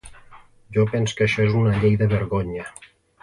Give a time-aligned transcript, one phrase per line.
[0.77, 2.65] Jo pens que això és una llei de vergonya.